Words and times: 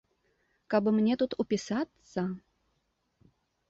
Каб 0.75 0.83
мне 0.97 1.13
тут 1.23 1.37
упісацца. 1.45 2.21